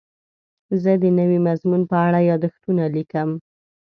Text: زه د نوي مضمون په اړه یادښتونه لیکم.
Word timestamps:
زه 0.81 0.91
د 1.03 1.05
نوي 1.19 1.39
مضمون 1.47 1.81
په 1.91 1.95
اړه 2.05 2.19
یادښتونه 2.29 2.83
لیکم. 2.95 3.29